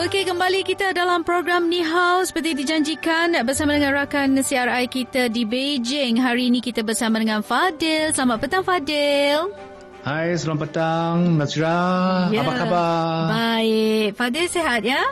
[0.00, 5.44] Okey, kembali kita dalam program Ni Hao seperti dijanjikan bersama dengan rakan CRI kita di
[5.44, 6.16] Beijing.
[6.16, 8.08] Hari ini kita bersama dengan Fadil.
[8.16, 9.52] Selamat petang Fadil.
[10.00, 12.32] Hai, selamat petang Nazra.
[12.32, 12.40] Ya.
[12.40, 12.96] Apa khabar?
[13.28, 14.16] Baik.
[14.16, 15.04] Fadil sihat ya?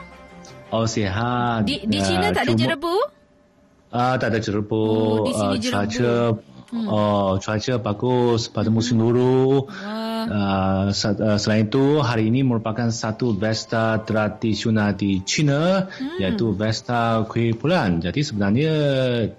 [0.72, 1.68] Oh, sihat.
[1.68, 2.96] Di di China tak ada cuma- jerebu?
[3.92, 4.84] Ah, tak ada jerebu.
[4.88, 5.76] Oh, di sini Ah, jerebu.
[5.76, 6.12] Cuaca,
[6.72, 9.64] oh, cuaca bagus pada musim luru.
[9.64, 10.06] Wah.
[10.28, 16.20] Uh, sa- uh, selain itu, hari ini merupakan satu pesta tradisional di China, Hmm.
[16.20, 18.02] iaitu pesta kuih bulan.
[18.02, 18.72] Jadi sebenarnya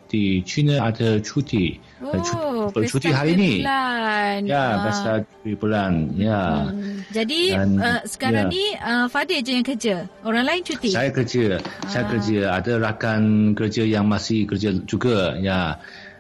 [0.07, 1.77] di China ada cuti.
[1.99, 3.51] Oh, Uh, cu- bercuti pesta hari ini.
[3.61, 4.37] bulan.
[4.47, 4.75] Ya, Ah.
[4.87, 5.11] pesta
[5.43, 5.91] kuih bulan.
[6.15, 6.41] Ya.
[6.71, 7.03] Hmm.
[7.11, 8.55] Jadi Dan- uh, sekarang ya.
[8.55, 9.95] ni uh, Fadil je yang kerja.
[10.23, 10.89] Orang lain cuti.
[10.89, 12.09] Saya kerja, saya Ah.
[12.09, 12.39] kerja.
[12.55, 13.21] Ada rakan
[13.53, 15.35] kerja yang masih kerja juga.
[15.37, 15.77] Ya,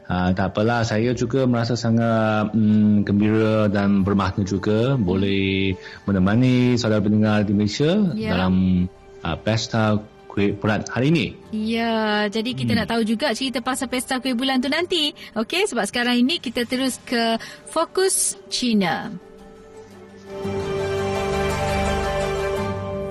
[0.09, 0.81] uh, tak apalah.
[0.83, 7.93] Saya juga merasa sangat mm, gembira dan bermakna juga boleh menemani saudara pendengar di Malaysia
[8.17, 8.33] Ya.
[8.35, 8.85] dalam
[9.21, 11.25] uh, pesta kuih bulan hari ini.
[11.49, 12.79] Ya, jadi kita Hmm.
[12.85, 15.09] nak tahu juga cerita pasal pesta kuih bulan tu nanti.
[15.33, 19.09] Okey, sebab sekarang ini kita terus ke Fokus China.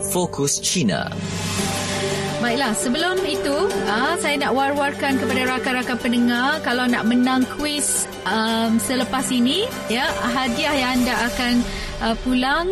[0.08, 1.10] Fokus China.
[2.38, 8.78] Baiklah, sebelum itu, ah, saya nak war-warkan kepada rakan-rakan pendengar kalau nak menang kuis um,
[8.78, 11.54] selepas ini, ya, hadiah yang anda akan
[11.98, 12.70] uh, pulang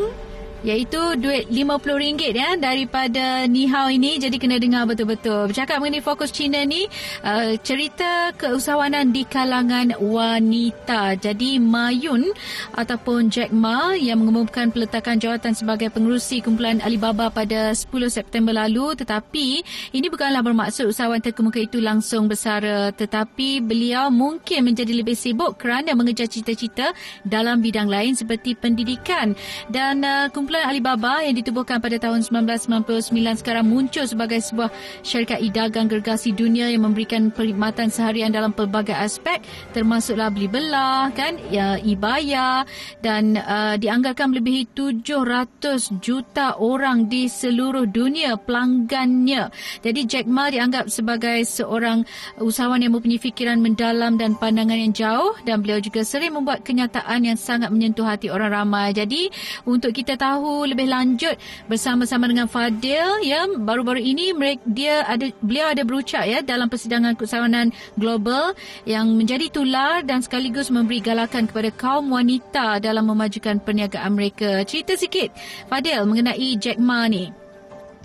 [0.64, 5.52] iaitu duit RM50 ya daripada Nihao ini jadi kena dengar betul-betul.
[5.52, 6.88] Bercakap mengenai fokus China ni
[7.24, 11.18] uh, cerita keusahawanan di kalangan wanita.
[11.20, 12.30] Jadi Mayun
[12.76, 18.94] ataupun Jack Ma yang mengumumkan peletakan jawatan sebagai pengerusi kumpulan Alibaba pada 10 September lalu
[18.96, 25.58] tetapi ini bukanlah bermaksud usahawan terkemuka itu langsung bersara tetapi beliau mungkin menjadi lebih sibuk
[25.58, 26.92] kerana mengejar cita-cita
[27.24, 29.32] dalam bidang lain seperti pendidikan
[29.72, 34.70] dan uh, Alibaba yang ditubuhkan pada tahun 1999 sekarang muncul sebagai sebuah
[35.02, 39.42] syarikat e-dagang gergasi dunia yang memberikan perkhidmatan seharian dalam pelbagai aspek
[39.72, 42.68] termasuklah beli belah kan ya e-bayar
[43.00, 49.48] dan uh, dianggarkan melebihi 700 juta orang di seluruh dunia pelanggannya.
[49.80, 52.04] Jadi Jack Ma dianggap sebagai seorang
[52.36, 57.24] usahawan yang mempunyai fikiran mendalam dan pandangan yang jauh dan beliau juga sering membuat kenyataan
[57.24, 58.92] yang sangat menyentuh hati orang ramai.
[58.92, 59.32] Jadi
[59.64, 60.35] untuk kita tahu
[60.66, 61.36] lebih lanjut
[61.70, 67.14] bersama-sama dengan Fadil ya baru-baru ini mereka dia ada beliau ada berucap ya dalam persidangan
[67.14, 68.52] keusahawanan global
[68.84, 74.66] yang menjadi tular dan sekaligus memberi galakan kepada kaum wanita dalam memajukan perniagaan mereka.
[74.66, 75.30] Cerita sikit
[75.70, 77.45] Fadil mengenai Jack Ma ni.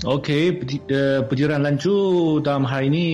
[0.02, 1.94] Okey, peti- uh, penjuran lancu
[2.41, 3.07] dalam hari ini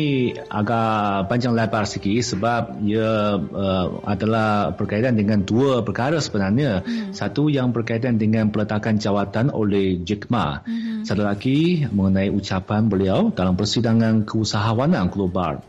[0.48, 6.88] agak panjang lebar sikit sebab ia uh, adalah berkaitan dengan dua perkara sebenarnya.
[6.88, 7.12] Hmm.
[7.12, 10.64] Satu yang berkaitan dengan peletakan jawatan oleh Jack Ma.
[10.64, 11.04] Hmm.
[11.04, 15.60] Satu lagi mengenai ucapan beliau dalam persidangan keusahawanan global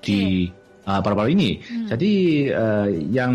[0.00, 0.48] di
[0.88, 1.50] uh, baru-baru ini.
[1.60, 1.92] Hmm.
[1.92, 2.12] Jadi
[2.48, 3.32] uh, yang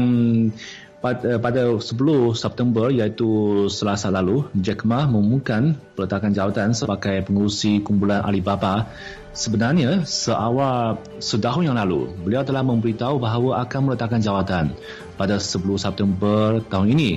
[1.04, 1.84] pada, pada 10
[2.32, 3.28] September iaitu
[3.68, 8.88] Selasa lalu, Jack Ma mengumumkan peletakan jawatan sebagai pengurusi kumpulan Alibaba.
[9.36, 14.72] Sebenarnya seawal setahun yang lalu, beliau telah memberitahu bahawa akan meletakkan jawatan
[15.20, 17.12] pada 10 September tahun ini.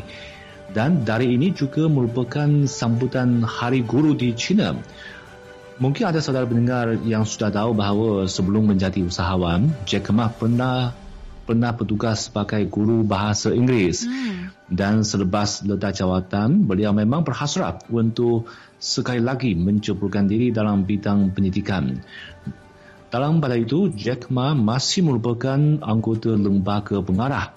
[0.74, 4.74] Dan dari ini juga merupakan sambutan Hari Guru di China.
[5.78, 11.05] Mungkin ada saudara pendengar yang sudah tahu bahawa sebelum menjadi usahawan, Jack Ma pernah
[11.46, 14.04] pernah bertugas sebagai guru bahasa Inggeris.
[14.04, 14.50] Hmm.
[14.66, 18.50] Dan selepas letak jawatan, beliau memang berhasrat untuk
[18.82, 22.02] sekali lagi menceburkan diri dalam bidang pendidikan.
[23.06, 27.54] Dalam pada itu, Jack Ma masih merupakan anggota lembaga pengarah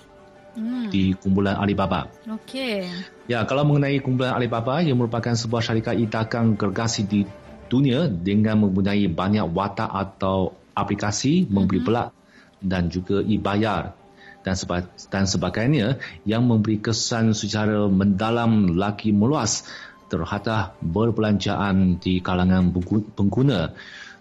[0.53, 0.93] hmm.
[0.93, 2.05] di kumpulan Alibaba.
[2.29, 2.85] Okey.
[3.25, 7.25] Ya, kalau mengenai kumpulan Alibaba yang merupakan sebuah syarikat e-dagang gergasi di
[7.65, 12.18] dunia dengan mempunyai banyak watak atau aplikasi membeli belak
[12.59, 13.95] dan juga e-bayar
[14.43, 19.67] dan, seba- dan sebagainya yang memberi kesan secara mendalam lagi meluas
[20.09, 22.73] terhadap berbelanjaan di kalangan
[23.13, 23.77] pengguna.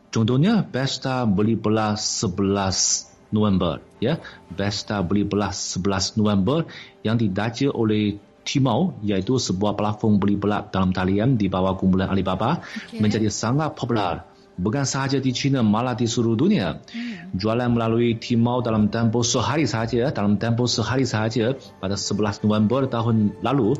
[0.08, 3.81] Contohnya, pesta beli belah 11 November.
[4.00, 4.20] ya
[4.52, 6.64] Pesta beli belah 11 November
[7.05, 8.17] yang didaja oleh
[8.49, 12.96] Timau iaitu sebuah platform beli belak dalam talian di bawah kumpulan Alibaba okay.
[12.96, 14.25] menjadi sangat popular
[14.58, 16.82] bukan sahaja di China malah di seluruh dunia.
[16.82, 17.31] Hmm.
[17.38, 23.38] Jualan melalui Tmall dalam tempoh sehari sahaja, dalam tempoh sehari sahaja pada 11 November tahun
[23.40, 23.78] lalu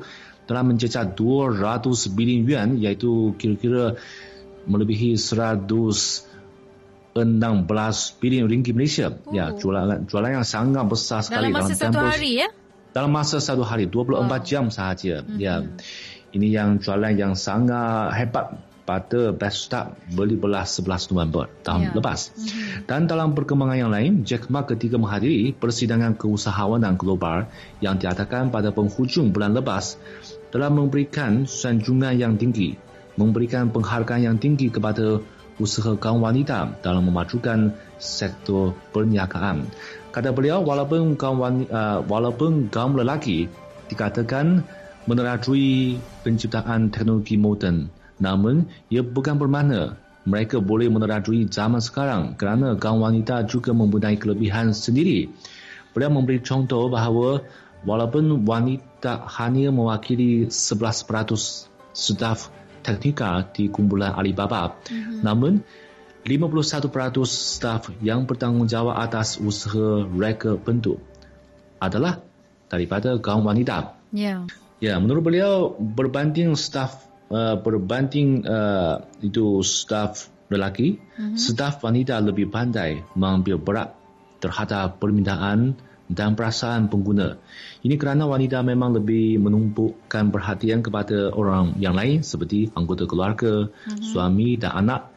[0.49, 4.01] telah mencecah 200 bilion yuan iaitu kira-kira
[4.65, 6.25] melebihi 116
[8.23, 9.13] bilion ringgit Malaysia.
[9.29, 9.59] Ya, oh.
[9.59, 12.49] Ya, jualan jualan yang sangat besar sekali dalam, dalam masa satu hari ya.
[12.89, 14.41] Dalam masa satu hari 24 wow.
[14.41, 15.21] jam sahaja.
[15.27, 15.37] Mm-hmm.
[15.37, 15.67] Ya.
[16.29, 21.97] Ini yang jualan yang sangat hebat pada best start beli belah 11 November tahun yeah.
[22.01, 22.33] lepas.
[22.33, 22.89] Mm-hmm.
[22.89, 27.53] Dan dalam perkembangan yang lain, Jack Ma ketika menghadiri persidangan keusahawanan global
[27.85, 30.01] yang diadakan pada penghujung bulan lepas
[30.49, 32.81] telah memberikan sanjungan yang tinggi,
[33.21, 35.21] memberikan penghargaan yang tinggi kepada
[35.61, 39.69] usaha kaum wanita dalam memajukan sektor perniagaan.
[40.09, 43.53] Kata beliau, walaupun kaum, wanita, uh, walaupun kaum lelaki
[43.93, 44.65] dikatakan
[45.05, 49.99] menerajui penciptaan teknologi moden, Namun, ia bukan bermakna
[50.29, 55.33] mereka boleh menerajui zaman sekarang kerana kaum wanita juga mempunyai kelebihan sendiri.
[55.97, 57.49] Beliau memberi contoh bahawa
[57.89, 61.09] walaupun wanita hanya mewakili 11%
[61.97, 62.53] staf
[62.85, 65.25] teknikal di kumpulan Alibaba, mm-hmm.
[65.25, 65.65] namun
[66.29, 71.01] 51% staf yang bertanggungjawab atas usaha reka bentuk
[71.81, 72.21] adalah
[72.69, 73.97] daripada kaum wanita.
[74.13, 74.45] Ya.
[74.45, 74.65] Yeah.
[74.79, 81.37] Ya, menurut beliau berbanding staf Uh, berbanding uh, itu staf lelaki, uh-huh.
[81.37, 83.93] staf wanita lebih pandai mengambil berat
[84.41, 85.77] terhadap permintaan
[86.09, 87.37] dan perasaan pengguna.
[87.85, 94.01] Ini kerana wanita memang lebih menumpukan perhatian kepada orang yang lain seperti anggota keluarga, uh-huh.
[94.01, 95.13] suami dan anak.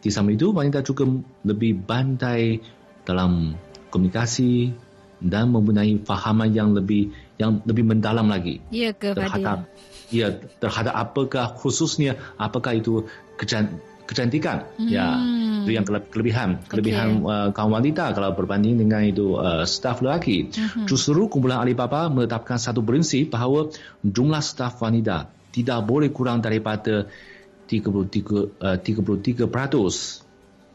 [0.00, 1.04] Di samping itu, wanita juga
[1.44, 2.56] lebih pandai
[3.04, 3.52] dalam
[3.92, 4.72] komunikasi
[5.20, 9.68] dan mempunyai fahaman yang lebih yang lebih mendalam lagi ya, ke terhadap
[10.10, 13.06] ya terhadap apakah khususnya apakah itu
[13.38, 13.78] kecan,
[14.10, 14.90] kecantikan ya, hmm.
[14.90, 15.06] ya
[15.60, 17.30] itu yang kelebihan kelebihan okay.
[17.30, 20.90] uh, kaum wanita kalau berbanding dengan itu uh, staf lelaki hmm.
[20.90, 23.70] justru kumpulan Alibaba menetapkan satu prinsip bahawa
[24.02, 27.06] jumlah staf wanita tidak boleh kurang daripada
[27.70, 29.46] 33 uh, 33%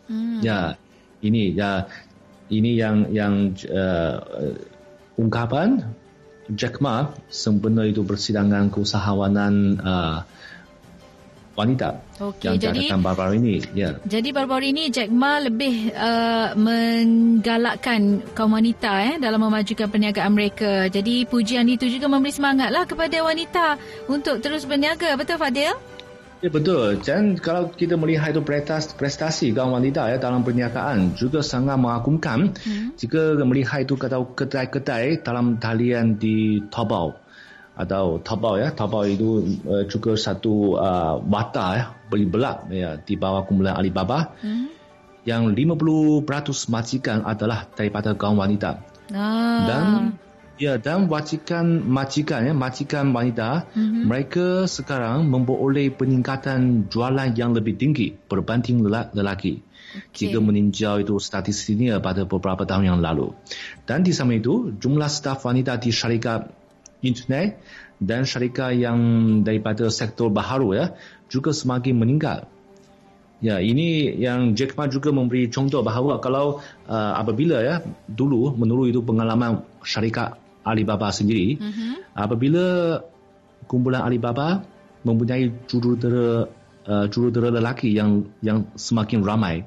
[0.08, 0.40] hmm.
[0.40, 0.80] ya
[1.20, 1.92] ini ya
[2.48, 4.16] ini yang yang uh,
[5.20, 5.92] ungkapan
[6.52, 10.18] Jack Ma sempena itu persidangan keusahawanan uh,
[11.56, 13.56] wanita okay, yang jadi, diadakan baru-baru ini.
[13.74, 13.96] Ya.
[14.04, 20.92] Jadi baru-baru ini Jack Ma lebih uh, menggalakkan kaum wanita eh, dalam memajukan perniagaan mereka.
[20.92, 23.66] Jadi pujian itu juga memberi semangatlah kepada wanita
[24.12, 25.16] untuk terus berniaga.
[25.16, 25.95] Betul Fadil?
[26.46, 27.02] Ya betul.
[27.02, 32.54] Dan kalau kita melihat itu prestasi, prestasi kaum wanita ya dalam perniagaan juga sangat mengagumkan.
[32.54, 32.94] Hmm.
[32.94, 37.18] Jika melihat itu kata kedai-kedai dalam talian di Taobao
[37.74, 43.18] atau Taobao ya, Taobao itu uh, juga satu uh, wata ya, beli belak ya di
[43.18, 44.38] bawah kumpulan Alibaba.
[44.38, 44.70] Hmm.
[45.26, 48.86] Yang 50% majikan adalah daripada kaum wanita.
[49.10, 49.66] Ah.
[49.66, 49.82] Dan
[50.56, 54.04] Ya, dan majikan majikan ya, majikan wanita, mm-hmm.
[54.08, 59.60] mereka sekarang memperoleh peningkatan jualan yang lebih tinggi berbanding lelaki.
[59.96, 60.32] Okay.
[60.32, 63.36] Jika meninjau itu statistiknya pada beberapa tahun yang lalu.
[63.84, 66.48] Dan di samping itu, jumlah staf wanita di syarikat
[67.04, 67.60] internet
[68.00, 69.00] dan syarikat yang
[69.44, 70.86] daripada sektor baharu ya
[71.28, 72.48] juga semakin meningkat.
[73.44, 78.96] Ya, ini yang Jack Ma juga memberi contoh bahawa kalau uh, apabila ya dulu menurut
[78.96, 82.18] itu pengalaman syarikat Alibaba sendiri uh-huh.
[82.18, 83.00] apabila
[83.70, 84.66] kumpulan Alibaba
[85.06, 86.50] mempunyai jurutera
[86.90, 89.62] uh, jurutera lelaki yang yang semakin ramai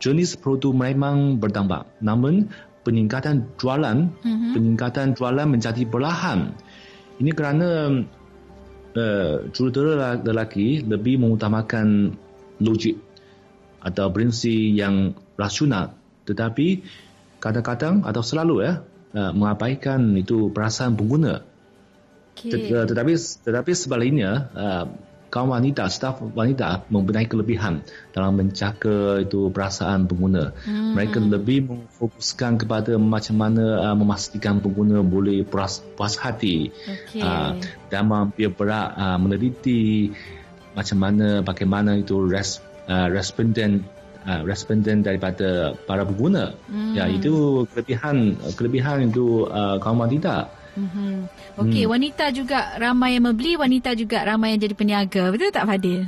[0.00, 2.48] jenis produk memang bertambah namun
[2.88, 4.52] peningkatan jualan uh-huh.
[4.56, 6.56] peningkatan jualan menjadi perlahan
[7.20, 8.00] ini kerana
[8.96, 12.16] uh, jurutera lelaki lebih mengutamakan
[12.64, 12.96] logik
[13.84, 15.94] atau prinsip yang rasional
[16.24, 16.82] tetapi
[17.38, 18.72] kadang-kadang atau selalu ya
[19.14, 21.44] uh, mengabaikan itu perasaan pengguna.
[22.38, 22.70] Okay.
[22.70, 24.86] Uh, tetapi tetapi sebaliknya uh,
[25.28, 27.84] kaum wanita, staf wanita mempunyai kelebihan
[28.16, 30.56] dalam menjaga itu perasaan pengguna.
[30.64, 30.96] Hmm.
[30.96, 37.20] Mereka lebih memfokuskan kepada macam mana uh, memastikan pengguna boleh puas, puas hati okay.
[37.20, 37.52] uh,
[37.92, 40.12] dan mampu berat uh, meneliti
[40.72, 43.84] macam mana bagaimana itu res, uh, responden
[44.26, 46.56] uh, responden daripada para pengguna.
[46.66, 46.94] Hmm.
[46.96, 50.50] Ya itu kelebihan kelebihan itu uh, kaum wanita.
[50.78, 51.26] Hmm.
[51.58, 51.90] Okey, hmm.
[51.90, 55.22] wanita juga ramai yang membeli, wanita juga ramai yang jadi peniaga.
[55.34, 56.06] Betul tak Fadil?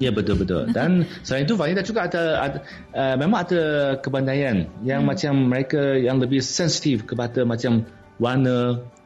[0.00, 0.70] Ya betul betul.
[0.76, 2.58] Dan selain itu wanita juga ada, ada
[2.96, 3.62] uh, memang ada
[4.00, 5.08] kebandaian yang hmm.
[5.12, 7.84] macam mereka yang lebih sensitif kepada macam
[8.18, 8.97] warna, ah.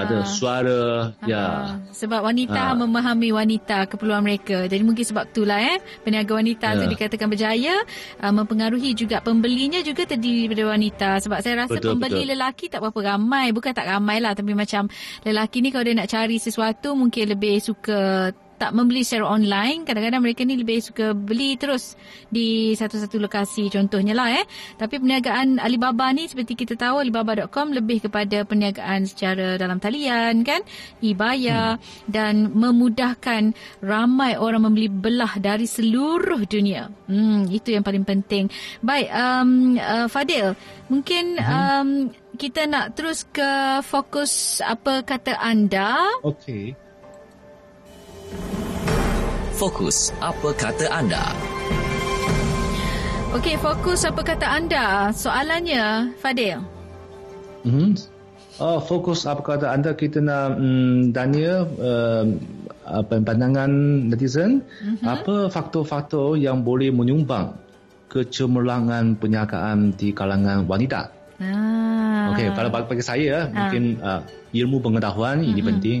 [0.00, 0.82] Pada suara.
[1.28, 1.76] Ya.
[1.92, 2.76] Sebab wanita ha.
[2.76, 4.64] memahami wanita keperluan mereka.
[4.66, 6.78] Jadi mungkin sebab itulah eh peniaga wanita ya.
[6.80, 7.74] tu dikatakan berjaya
[8.24, 11.08] uh, mempengaruhi juga pembelinya juga terdiri daripada wanita.
[11.20, 12.30] Sebab saya rasa betul, pembeli betul.
[12.32, 13.52] lelaki tak berapa ramai.
[13.52, 14.88] Bukan tak ramai lah tapi macam
[15.22, 19.88] lelaki ni kalau dia nak cari sesuatu mungkin lebih suka tak membeli secara online.
[19.88, 21.96] Kadang-kadang mereka ni lebih suka beli terus
[22.28, 24.44] di satu-satu lokasi contohnya lah eh.
[24.76, 30.60] Tapi perniagaan Alibaba ni seperti kita tahu Alibaba.com lebih kepada perniagaan secara dalam talian kan.
[31.00, 32.12] E-bayar hmm.
[32.12, 36.92] dan memudahkan ramai orang membeli belah dari seluruh dunia.
[37.08, 38.52] Hmm, itu yang paling penting.
[38.84, 40.52] Baik, um, uh, Fadil,
[40.92, 41.48] mungkin hmm.
[41.48, 41.88] um,
[42.36, 45.96] kita nak terus ke fokus apa kata anda.
[46.20, 46.89] Okey.
[49.60, 51.36] Fokus apa kata anda?
[53.30, 55.14] Okey, fokus apa kata anda?
[55.14, 56.58] Soalannya, Fadil.
[57.62, 57.94] Hmm.
[58.60, 62.24] Oh, fokus apa kata anda kita nak um, tanya uh,
[62.84, 63.70] apa pandangan
[64.12, 65.16] netizen uh-huh.
[65.16, 67.56] apa faktor-faktor yang boleh menyumbang
[68.12, 71.08] kecemerlangan perniagaan di kalangan wanita.
[71.40, 72.36] Ah.
[72.36, 73.52] Okey, kalau bagi saya ah.
[73.52, 74.20] mungkin uh,
[74.52, 75.50] ilmu pengetahuan uh-huh.
[75.56, 76.00] ini penting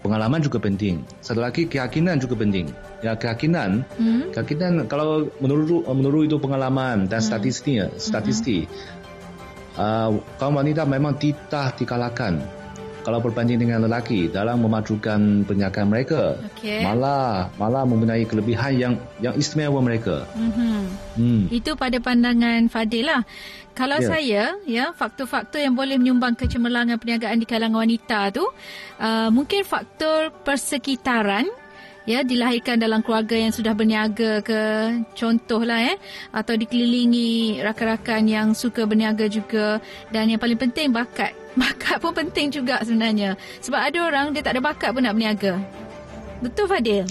[0.00, 1.04] pengalaman juga penting.
[1.20, 2.68] Satu lagi keyakinan juga penting.
[3.00, 4.36] Ya keyakinan, hmm.
[4.36, 7.28] keyakinan kalau menurut menurut itu pengalaman dan hmm.
[7.28, 9.80] statistiknya, statistik, hmm.
[9.80, 12.59] uh, kaum wanita memang tidak dikalahkan
[13.02, 16.36] kalau berbanding dengan lelaki dalam memajukan perniagaan mereka.
[16.54, 16.84] Okay.
[16.84, 20.24] Malah malah mempunyai kelebihan yang yang istimewa mereka.
[20.36, 20.88] Hmm.
[21.16, 21.42] Hmm.
[21.48, 23.24] Itu pada pandangan Fadil lah.
[23.70, 24.10] Kalau yeah.
[24.10, 28.44] saya, ya, faktor-faktor yang boleh menyumbang kecemerlangan perniagaan di kalangan wanita tu,
[29.00, 31.48] uh, mungkin faktor persekitaran,
[32.04, 34.60] ya, dilahirkan dalam keluarga yang sudah berniaga ke,
[35.16, 35.96] contohlah, eh,
[36.34, 39.78] atau dikelilingi rakan-rakan yang suka berniaga juga,
[40.12, 41.32] dan yang paling penting bakat.
[41.58, 43.34] Bakat pun penting juga sebenarnya.
[43.64, 45.58] Sebab ada orang dia tak ada bakat pun nak berniaga.
[46.40, 47.06] Betul Fadil?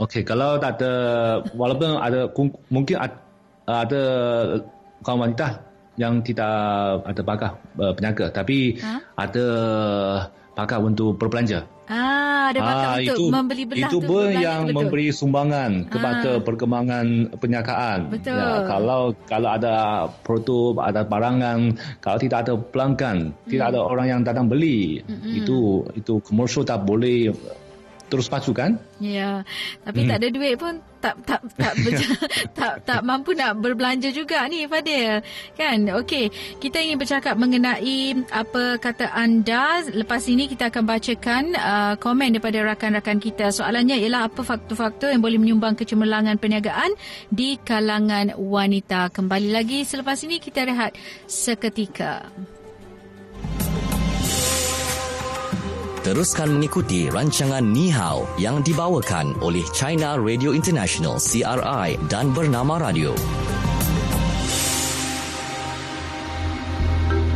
[0.00, 0.92] Okey, kalau tak ada,
[1.52, 2.30] walaupun ada,
[2.72, 2.96] mungkin
[3.68, 4.00] ada
[5.04, 5.60] kaum wanita
[6.00, 6.54] yang tidak
[7.04, 9.04] ada bakat uh, peniaga tapi ha?
[9.20, 9.46] ada
[10.54, 11.66] bakat untuk berbelanja.
[11.90, 14.06] Ah, ada bakat ah, untuk itu, membeli belah itu tu.
[14.06, 14.76] Itu yang betul.
[14.78, 16.42] memberi sumbangan kepada ah.
[16.42, 17.98] perkembangan perniagaan.
[18.14, 18.38] Betul.
[18.38, 19.74] Ya, kalau kalau ada
[20.22, 23.50] produk, ada barangan, kalau tidak ada pelanggan, hmm.
[23.50, 25.34] tidak ada orang yang datang beli, hmm.
[25.34, 27.34] itu itu komersial tak boleh
[28.10, 28.70] terus maju kan?
[28.98, 29.46] Ya.
[29.86, 30.08] Tapi hmm.
[30.10, 32.04] tak ada duit pun tak tak tak tak,
[32.52, 35.22] tak tak mampu nak berbelanja juga ni Fadil.
[35.56, 35.88] Kan?
[36.02, 39.80] Okey, kita ingin bercakap mengenai apa kata anda.
[39.88, 43.54] Lepas ini kita akan bacakan uh, komen daripada rakan-rakan kita.
[43.54, 46.92] Soalannya ialah apa faktor-faktor yang boleh menyumbang kecemerlangan perniagaan
[47.30, 49.08] di kalangan wanita.
[49.14, 50.92] Kembali lagi selepas ini kita rehat
[51.24, 52.28] seketika.
[56.10, 63.14] Teruskan mengikuti rancangan Ni Hao yang dibawakan oleh China Radio International CRI dan Bernama Radio.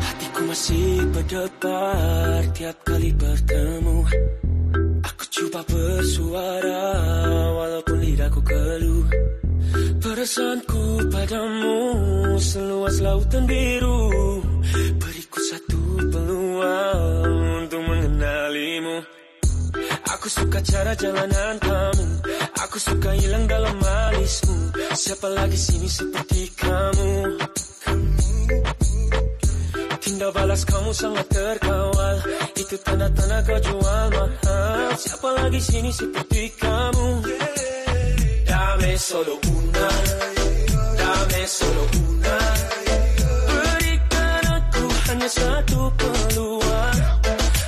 [0.02, 4.10] Hatiku masih berdebar tiap kali bertemu.
[5.06, 6.82] Aku cuba bersuara
[7.54, 9.06] walaupun lidahku keluh.
[10.02, 11.78] Perasaanku padamu
[12.42, 14.10] seluas lautan biru.
[14.98, 15.13] Beriku
[15.44, 18.96] satu peluang untuk mengenalimu.
[20.16, 22.06] Aku suka cara jalanan kamu.
[22.64, 27.12] Aku suka hilang dalam alismu Siapa lagi sini seperti kamu?
[30.00, 32.16] Tindak balas kamu sangat terkawal.
[32.56, 34.96] Itu tanda-tanda kau jual mahal.
[34.96, 37.08] Siapa lagi sini seperti kamu?
[38.48, 39.88] Dame solo una.
[40.96, 42.04] Dame solo una
[45.14, 46.98] hanya satu peluang.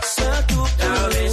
[0.03, 1.25] Satu Dame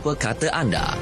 [0.00, 0.96] apa kata anda?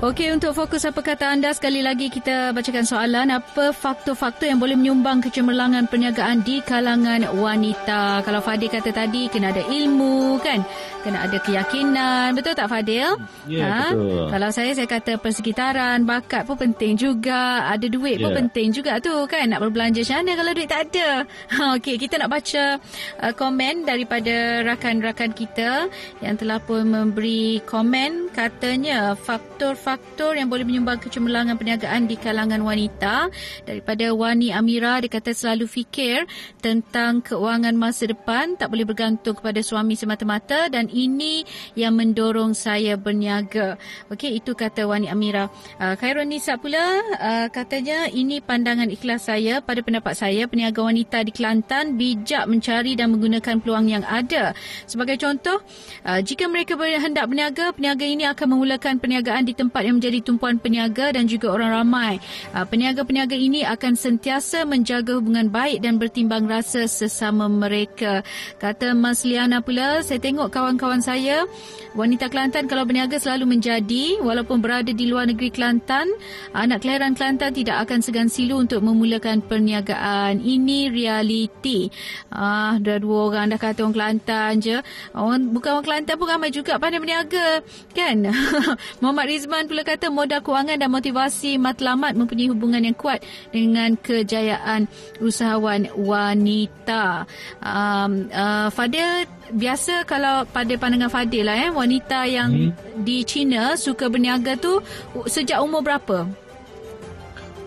[0.00, 3.28] Okey, untuk fokus apa kata anda, sekali lagi kita bacakan soalan.
[3.28, 8.24] Apa faktor-faktor yang boleh menyumbang kecemerlangan perniagaan di kalangan wanita?
[8.24, 10.64] Kalau Fadil kata tadi, kena ada ilmu kan?
[11.04, 12.32] Kena ada keyakinan.
[12.32, 13.12] Betul tak Fadil?
[13.44, 14.32] Ya, betul.
[14.32, 17.68] Kalau saya, saya kata persekitaran, bakat pun penting juga.
[17.68, 18.40] Ada duit pun Ya.
[18.40, 19.44] penting juga tu kan?
[19.52, 21.08] Nak berbelanja macam mana kalau duit tak ada?
[21.54, 22.80] Ha, Okey, kita nak baca
[23.20, 25.92] uh, komen daripada rakan-rakan kita
[26.24, 28.32] yang telah pun memberi komen.
[28.32, 33.28] Katanya faktor-faktor yang boleh menyumbang kecemerlangan perniagaan di kalangan wanita.
[33.62, 36.24] Daripada Wani Amira, dia kata selalu fikir
[36.58, 38.56] tentang keuangan masa depan.
[38.56, 41.42] Tak boleh bergantung kepada suami semata-mata dan ini
[41.74, 43.74] yang mendorong saya berniaga.
[44.14, 45.50] Okey, itu kata Wani Amira.
[45.82, 49.58] Uh, Khairul Nisa pula uh, katanya ini pandangan ikhlas saya.
[49.58, 54.54] Pada pendapat saya, peniaga wanita di Kelantan bijak mencari dan menggunakan peluang yang ada.
[54.86, 55.58] Sebagai contoh,
[56.06, 60.62] uh, jika mereka berhendak berniaga, peniaga ini akan memulakan perniagaan di tempat yang menjadi tumpuan
[60.62, 62.22] peniaga dan juga orang ramai.
[62.54, 68.20] Uh, peniaga-peniaga ini akan sentiasa menjaga hubungan baik dan bertimbang rasa sesama mereka.
[68.60, 71.46] Kata Mas Liana pula, saya tengok kawan-kawan saya,
[71.94, 76.10] wanita Kelantan kalau berniaga selalu menjadi, walaupun berada di luar negeri Kelantan,
[76.50, 80.42] anak kelahiran Kelantan tidak akan segan silu untuk memulakan perniagaan.
[80.42, 81.88] Ini realiti.
[82.34, 84.76] Ah, dah dua orang dah kata orang Kelantan je.
[85.14, 87.62] Orang bukan orang Kelantan pun ramai juga pandai berniaga.
[87.94, 88.28] Kan?
[89.00, 93.22] Muhammad Rizman pula kata modal kewangan dan motivasi matlamat mempunyai hubungan yang kuat
[93.54, 94.90] dengan kejayaan
[95.22, 97.24] usahawan wanita.
[97.62, 103.06] Um, uh, Fadil biasa kalau pada pandangan Fadil lah eh wanita yang hmm.
[103.06, 104.82] di China suka berniaga tu
[105.30, 106.26] sejak umur berapa?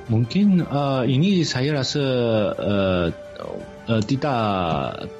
[0.07, 2.03] Mungkin uh, ini saya rasa
[2.55, 3.07] uh,
[3.91, 4.39] uh, tidak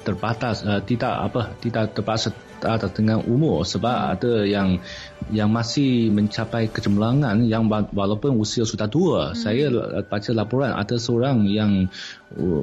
[0.04, 4.82] terbatas, uh, tidak apa, tidak terbatas atas dengan umur sebab ada yang
[5.28, 9.32] yang masih mencapai kecemerlangan yang wa- walaupun usia sudah tua.
[9.32, 9.36] Hmm.
[9.36, 9.68] Saya
[10.06, 11.92] baca laporan ada seorang yang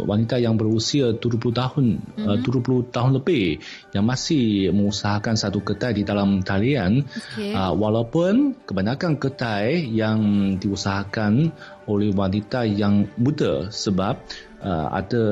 [0.06, 1.86] wanita yang berusia 70 tahun,
[2.22, 2.26] hmm.
[2.26, 3.62] uh, 70 tahun lebih
[3.98, 7.54] yang masih mengusahakan satu kedai di dalam talian Okey.
[7.54, 10.20] uh, walaupun kebanyakan kedai yang
[10.62, 11.50] diusahakan
[11.86, 14.22] oleh wanita yang muda sebab
[14.66, 15.24] uh, ada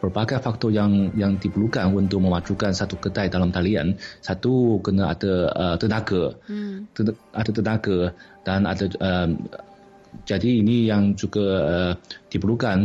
[0.00, 4.00] pelbagai faktor yang yang diperlukan untuk memajukan satu kedai dalam talian.
[4.24, 6.88] Satu kena ada uh, tenaga, Hmm.
[6.96, 7.98] Ten- ada tenaga
[8.42, 9.30] dan ada um,
[10.28, 11.92] jadi ini yang juga uh,
[12.28, 12.78] diperlukan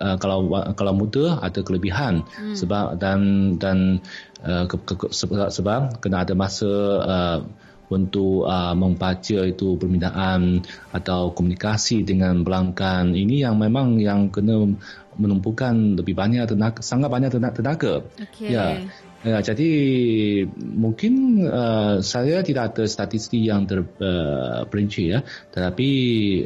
[0.00, 2.56] uh, kalau wa- kalau muda ada kelebihan hmm.
[2.56, 3.20] sebab dan
[3.60, 4.00] dan
[4.40, 6.72] uh, ke, ke- sebab, sebab kena ada masa
[7.04, 7.38] uh,
[7.90, 10.62] untuk uh, membaca itu permintaan
[10.94, 14.70] atau komunikasi dengan pelanggan ini yang memang yang kena
[15.18, 17.92] menumpukan lebih banyak tenaga sangat banyak tenaga, tenaga.
[18.16, 18.54] Okey.
[18.54, 18.80] ya
[19.20, 19.68] Ya, jadi
[20.56, 25.20] mungkin uh, saya tidak ada statistik yang terperinci ya,
[25.52, 25.88] tetapi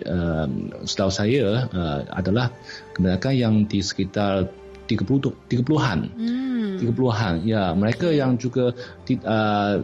[0.03, 0.47] uh,
[0.83, 2.51] setahu saya uh, adalah
[2.99, 4.51] kebanyakan yang di sekitar
[4.91, 5.99] 30 30-an.
[6.19, 6.75] Hmm.
[6.83, 7.47] 30-an.
[7.47, 9.75] Ya, mereka yang juga uh,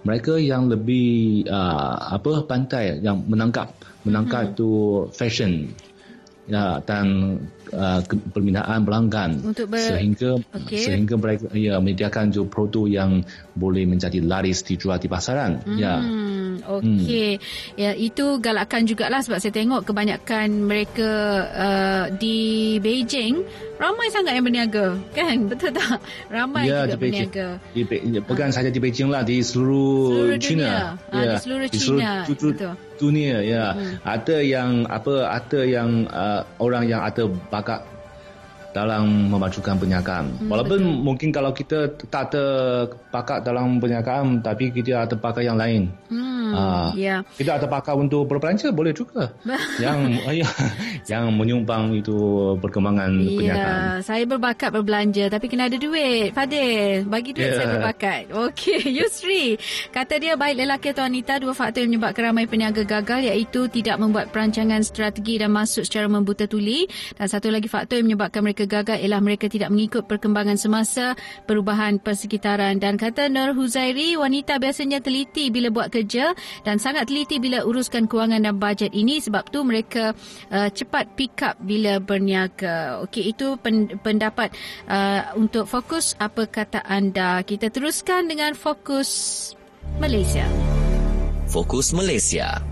[0.00, 5.68] mereka yang lebih uh, apa pandai yang menangkap menangkap itu fashion.
[6.50, 7.38] Ya dan
[7.70, 9.38] uh, permintaan pelanggan.
[9.44, 10.82] Untuk ber- sehingga Okey.
[10.82, 13.10] sehingga mereka ya menyediakan juga produk yang
[13.54, 15.62] boleh menjadi laris dijual di pasaran.
[15.78, 16.02] Ya
[16.58, 17.38] Hmm, okey.
[17.74, 21.10] Ya, itu galakan jugalah sebab saya tengok kebanyakan mereka
[21.48, 22.38] uh, di
[22.78, 25.36] Beijing ramai sangat yang berniaga, kan?
[25.50, 26.02] Betul tak?
[26.26, 27.48] Ramai ya juga di Beijing berniaga.
[27.70, 30.84] di Be- bukan saja di Beijing lah di seluruh, Seluruh China dunia.
[31.08, 32.72] Ah, di seluruh China, du- du- betul.
[32.96, 33.64] dunia ya
[34.02, 37.80] ada yang apa ada yang uh, orang yang ada bakat
[38.70, 40.30] dalam memajukan perniagaan.
[40.30, 42.44] Hmm, Walaupun mungkin kalau kita tak ada
[43.10, 45.90] bakat dalam perniagaan tapi kita ada bakat yang lain.
[46.06, 46.39] Hmm.
[46.52, 47.22] Ah, ya.
[47.36, 49.30] Tidak terpakai untuk berbelanja boleh juga.
[49.84, 50.50] yang yang
[51.06, 52.14] yang menyumbang itu
[52.58, 53.80] perkembangan Ya, kenyataan.
[54.02, 56.32] saya berbakat berbelanja tapi kena ada duit.
[56.32, 57.56] Fadil, bagi duit Ya.
[57.56, 58.22] saya berbakat.
[58.30, 59.56] Okey, Yusri.
[59.88, 63.96] Kata dia baik lelaki atau wanita dua faktor yang menyebabkan ramai peniaga gagal iaitu tidak
[63.96, 68.64] membuat perancangan strategi dan masuk secara membuta tuli dan satu lagi faktor yang menyebabkan mereka
[68.64, 75.00] gagal ialah mereka tidak mengikut perkembangan semasa, perubahan persekitaran dan kata Nur Huzairi wanita biasanya
[75.00, 76.32] teliti bila buat kerja
[76.62, 80.12] dan sangat teliti bila uruskan kewangan dan bajet ini sebab tu mereka
[80.50, 83.02] uh, cepat pick up bila berniaga.
[83.06, 84.52] Okey, itu pen, pendapat
[84.88, 87.40] uh, untuk fokus apa kata anda.
[87.44, 89.52] Kita teruskan dengan fokus
[89.98, 90.46] Malaysia.
[91.50, 92.62] Fokus Malaysia.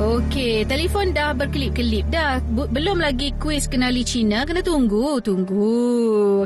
[0.00, 2.40] Okey, telefon dah berkelip-kelip dah.
[2.48, 4.48] Belum lagi kuis kenali Cina.
[4.48, 5.76] Kena tunggu, tunggu.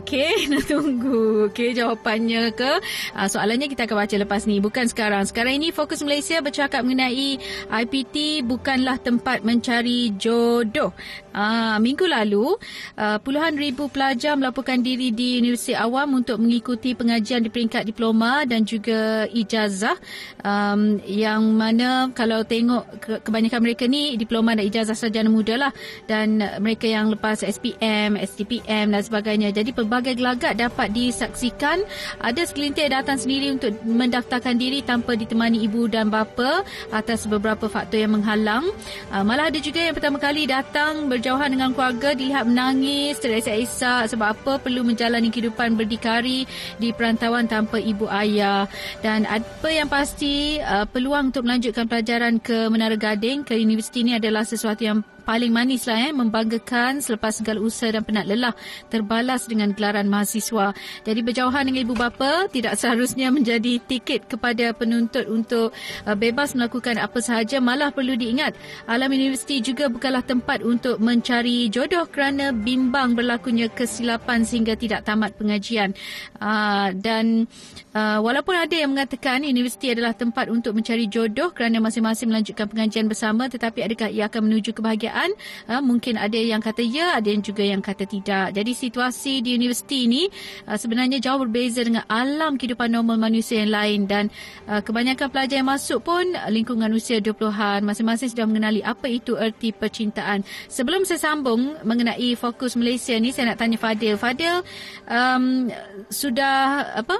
[0.02, 1.46] Okey, kena tunggu.
[1.46, 2.82] Okey, jawapannya ke?
[3.14, 4.58] Uh, soalannya kita akan baca lepas ni.
[4.58, 5.22] Bukan sekarang.
[5.30, 7.38] Sekarang ini Fokus Malaysia bercakap mengenai
[7.70, 10.90] IPT bukanlah tempat mencari jodoh.
[11.30, 12.58] Uh, minggu lalu,
[12.98, 18.42] uh, puluhan ribu pelajar melaporkan diri di Universiti Awam untuk mengikuti pengajian di peringkat diploma
[18.46, 19.94] dan juga ijazah
[20.42, 25.72] um, yang mana kalau tengok ke- kebanyakan mereka ni diploma dan ijazah sarjana muda lah
[26.06, 29.50] dan uh, mereka yang lepas SPM, STPM dan sebagainya.
[29.50, 31.82] Jadi pelbagai gelagat dapat disaksikan.
[32.22, 36.62] Ada segelintir datang sendiri untuk mendaftarkan diri tanpa ditemani ibu dan bapa
[36.94, 38.70] atas beberapa faktor yang menghalang.
[39.10, 44.38] Uh, malah ada juga yang pertama kali datang berjauhan dengan keluarga dilihat menangis, terisak-isak sebab
[44.38, 46.46] apa perlu menjalani kehidupan berdikari
[46.78, 48.70] di perantauan tanpa ibu ayah.
[49.02, 54.20] Dan apa yang pasti uh, peluang untuk melanjutkan pelajaran ke Menara Gading ke universiti ini
[54.20, 58.52] adalah sesuatu yang paling manis lah eh, membanggakan selepas segala usaha dan penat lelah
[58.92, 60.76] terbalas dengan gelaran mahasiswa.
[61.02, 65.72] Jadi berjauhan dengan ibu bapa tidak seharusnya menjadi tiket kepada penuntut untuk
[66.04, 67.58] uh, bebas melakukan apa sahaja.
[67.58, 74.44] Malah perlu diingat, alam universiti juga bukanlah tempat untuk mencari jodoh kerana bimbang berlakunya kesilapan
[74.44, 75.96] sehingga tidak tamat pengajian.
[76.38, 77.48] Uh, dan
[77.96, 83.06] uh, walaupun ada yang mengatakan universiti adalah tempat untuk mencari jodoh kerana masing-masing melanjutkan pengajian
[83.08, 85.13] bersama tetapi adakah ia akan menuju kebahagiaan?
[85.14, 88.52] Uh, mungkin ada yang kata ya, ada yang juga yang kata tidak.
[88.52, 90.26] Jadi situasi di universiti ini
[90.66, 94.28] uh, sebenarnya jauh berbeza dengan alam kehidupan normal manusia yang lain dan
[94.66, 99.70] uh, kebanyakan pelajar yang masuk pun lingkungan usia 20-an masing-masing sudah mengenali apa itu erti
[99.70, 100.42] percintaan.
[100.66, 104.18] Sebelum saya sambung mengenai fokus Malaysia ni saya nak tanya Fadil.
[104.18, 104.66] Fadil
[105.06, 105.70] um,
[106.10, 107.16] sudah apa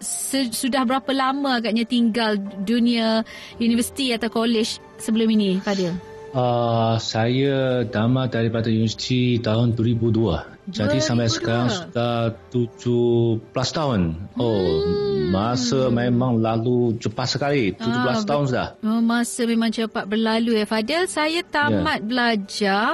[0.00, 3.26] se- sudah berapa lama agaknya tinggal dunia
[3.58, 6.09] universiti atau college sebelum ini Fadil?
[6.30, 10.46] Uh, saya tamat daripada universiti tahun 2002.
[10.70, 11.34] Jadi sampai 2002.
[11.34, 12.14] sekarang sudah
[12.54, 13.42] 17
[13.74, 14.00] tahun.
[14.38, 15.34] Oh, Hmm.
[15.34, 17.74] masa memang lalu cepat sekali.
[17.74, 18.68] 17 Ah, tahun sudah.
[18.78, 21.10] Oh, masa memang cepat berlalu ya Fadil.
[21.10, 22.06] Saya tamat yeah.
[22.06, 22.86] belajar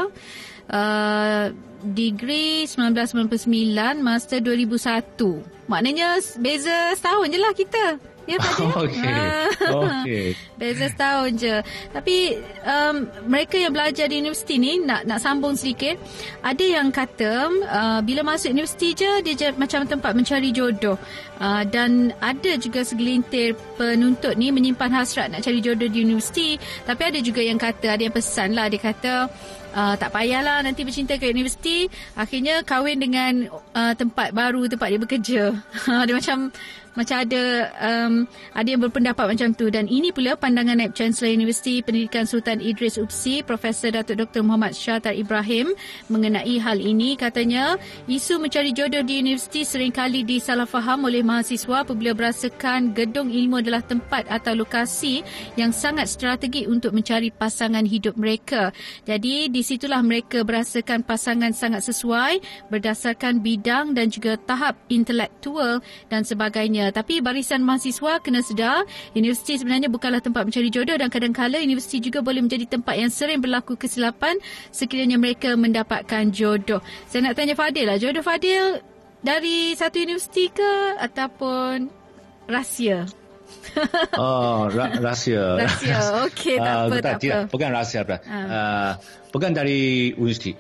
[0.73, 1.45] uh,
[1.85, 3.53] degree 1999,
[4.01, 5.45] master 2001.
[5.69, 7.85] Maknanya beza setahun je lah kita.
[8.27, 8.75] Ya Fadil?
[8.83, 9.07] Okey.
[9.07, 9.49] Ah.
[10.03, 10.27] Okey.
[10.59, 11.57] Beza setahun je.
[11.95, 12.35] Tapi
[12.67, 15.95] um, mereka yang belajar di universiti ni nak nak sambung sedikit.
[16.43, 20.99] Ada yang kata uh, bila masuk universiti je dia je, macam tempat mencari jodoh.
[21.39, 26.59] Uh, dan ada juga segelintir penuntut ni menyimpan hasrat nak cari jodoh di universiti.
[26.83, 28.67] Tapi ada juga yang kata, ada yang pesan lah.
[28.67, 29.15] Dia kata
[29.77, 31.85] Uh, tak payahlah nanti bercinta ke universiti
[32.17, 33.45] akhirnya kahwin dengan
[33.77, 35.43] uh, tempat baru tempat dia bekerja
[36.09, 36.49] dia macam
[36.97, 37.43] macam ada
[37.79, 38.25] um,
[38.57, 39.69] ada yang berpendapat macam tu.
[39.69, 44.73] Dan ini pula pandangan Naib Chancellor Universiti Pendidikan Sultan Idris UPSI Profesor Datuk Dr Muhammad
[44.73, 45.77] Syahtar Ibrahim
[46.09, 47.15] mengenai hal ini.
[47.15, 47.77] Katanya
[48.09, 53.85] isu mencari jodoh di universiti seringkali disalah faham oleh mahasiswa apabila berasakan gedung ilmu adalah
[53.85, 55.21] tempat atau lokasi
[55.61, 58.73] yang sangat strategik untuk mencari pasangan hidup mereka.
[59.05, 62.41] Jadi di situlah mereka berasakan pasangan sangat sesuai
[62.73, 66.86] berdasarkan bidang dan juga tahap intelektual dan sebagainya.
[66.89, 72.21] Tapi barisan mahasiswa kena sedar, universiti sebenarnya bukanlah tempat mencari jodoh dan kadang-kala universiti juga
[72.21, 74.37] boleh menjadi tempat yang sering berlaku kesilapan
[74.69, 76.81] sekiranya mereka mendapatkan jodoh.
[77.07, 78.83] Saya nak tanya Fadil lah, jodoh Fadil
[79.21, 81.89] dari satu universiti ke ataupun
[82.47, 83.07] rahsia?
[84.19, 85.55] Oh, ra- rahsia.
[85.61, 86.27] Rahsia.
[86.27, 87.51] Okey, tak Ah, apa, bukan, tak tidak, apa.
[87.53, 88.01] Bukan rahsia.
[88.03, 88.43] Bukan, Ah.
[88.43, 88.91] uh,
[89.31, 89.81] bukan dari
[90.13, 90.53] universiti.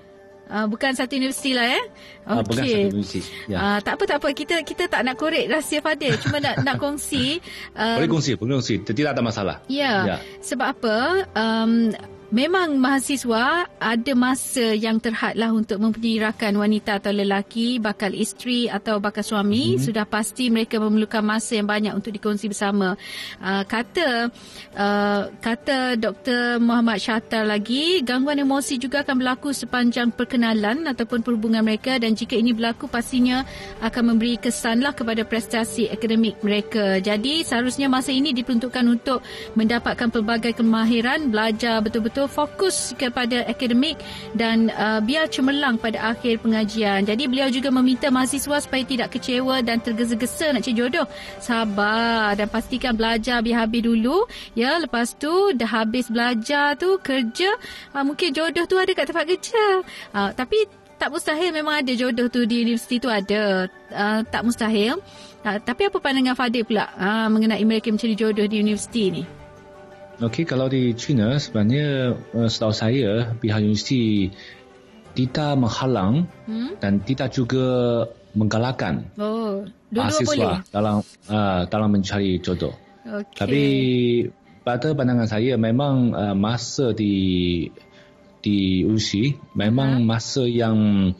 [0.46, 1.82] Uh, bukan satu universiti lah eh.
[2.22, 2.70] Ah, bukan Okey.
[2.70, 3.20] satu universiti.
[3.46, 3.58] Ya.
[3.58, 6.78] Ah, tak apa tak apa kita kita tak nak korek rahsia Fadil cuma nak nak
[6.78, 7.42] kongsi
[7.74, 8.74] um, boleh kongsi, boleh kongsi.
[8.80, 9.56] Tidak ada masalah.
[9.66, 10.16] Ya, Ya.
[10.38, 10.96] sebab apa?
[11.34, 11.90] Um,
[12.34, 18.98] memang mahasiswa ada masa yang terhadlah untuk mempunyai rakan wanita atau lelaki, bakal isteri atau
[18.98, 19.76] bakal suami.
[19.76, 19.82] Hmm.
[19.82, 22.98] Sudah pasti mereka memerlukan masa yang banyak untuk dikongsi bersama.
[23.38, 24.30] Uh, kata
[24.74, 26.58] uh, kata Dr.
[26.58, 32.34] Muhammad Syahtar lagi, gangguan emosi juga akan berlaku sepanjang perkenalan ataupun perhubungan mereka dan jika
[32.34, 33.46] ini berlaku pastinya
[33.84, 36.98] akan memberi kesanlah kepada prestasi akademik mereka.
[36.98, 39.22] Jadi seharusnya masa ini diperuntukkan untuk
[39.54, 44.00] mendapatkan pelbagai kemahiran, belajar betul-betul betul fokus kepada akademik
[44.32, 47.04] dan uh, biar cemerlang pada akhir pengajian.
[47.04, 51.04] Jadi beliau juga meminta mahasiswa supaya tidak kecewa dan tergesa-gesa nak cari jodoh.
[51.44, 54.24] Sabar dan pastikan belajar habis-habis dulu.
[54.56, 57.52] Ya, lepas tu dah habis belajar tu kerja,
[57.92, 59.84] uh, mungkin jodoh tu ada kat tempat kerja.
[60.16, 60.64] Uh, tapi
[60.96, 63.68] tak mustahil memang ada jodoh tu di universiti tu ada.
[63.92, 64.96] Uh, tak mustahil.
[65.44, 69.45] Uh, tapi apa pandangan Fadil pula uh, mengenai mereka mencari jodoh di universiti ni?
[70.16, 74.32] Okey, kalau di China sebenarnya uh, setahu saya pihak universiti
[75.12, 76.80] tidak menghalang hmm?
[76.80, 77.64] dan tidak juga
[78.32, 82.72] menggalakkan oh, mahasiswa dalam uh, dalam mencari jodoh.
[83.04, 83.36] Okay.
[83.36, 83.64] Tapi
[84.64, 87.68] pada pandangan saya memang uh, masa di
[88.40, 90.06] di usi memang ha?
[90.16, 91.12] masa yang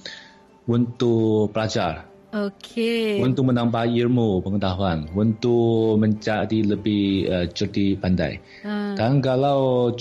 [0.65, 3.25] untuk pelajar Okey.
[3.25, 8.45] Untuk menambah ilmu pengetahuan, untuk menjadi lebih uh, cerdik pandai.
[8.61, 8.93] Uh.
[8.93, 9.93] Dan kalau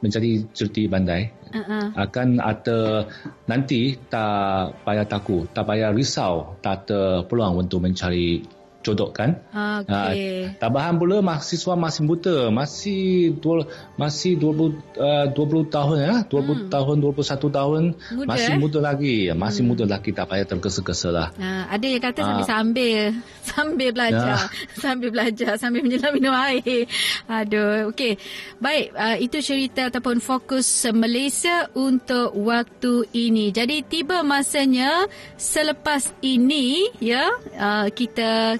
[0.00, 1.92] menjadi cerdik pandai, uh-uh.
[1.94, 3.06] akan ada
[3.44, 8.40] nanti tak payah takut, tak payah risau, tak ada peluang untuk mencari
[8.82, 9.38] jodoh kan.
[9.54, 10.50] Okey.
[10.50, 13.64] Uh, tambahan pula mahasiswa masih muda, masih dua,
[13.94, 16.60] masih 20 uh, 20 tahun ya, 20 hmm.
[16.68, 18.58] tahun 21 tahun muda, masih eh?
[18.58, 19.70] muda lagi, masih hmm.
[19.70, 21.28] muda lagi tak payah tergesa-gesa lah.
[21.38, 22.46] Uh, ada yang kata sambil uh.
[22.50, 23.00] sambil
[23.52, 24.48] sambil belajar, uh.
[24.82, 26.90] sambil belajar, sambil menyelam minum air.
[27.30, 28.18] Aduh, okey.
[28.58, 33.54] Baik, uh, itu cerita ataupun fokus Malaysia untuk waktu ini.
[33.54, 35.06] Jadi tiba masanya
[35.38, 38.58] selepas ini ya, uh, kita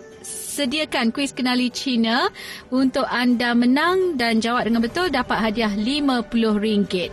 [0.52, 2.28] sediakan kuis kenali Cina
[2.68, 7.08] untuk anda menang dan jawab dengan betul dapat hadiah RM50.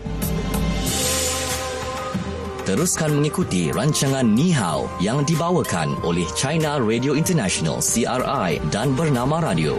[2.68, 9.74] Teruskan mengikuti rancangan Ni Hao yang dibawakan oleh China Radio International CRI dan Bernama Radio.